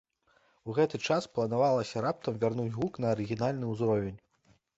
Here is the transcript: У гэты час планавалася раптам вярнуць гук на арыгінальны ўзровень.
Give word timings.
У 0.69 0.73
гэты 0.77 0.99
час 1.07 1.27
планавалася 1.35 2.01
раптам 2.07 2.39
вярнуць 2.45 2.67
гук 2.79 2.99
на 3.07 3.13
арыгінальны 3.13 3.71
ўзровень. 3.75 4.19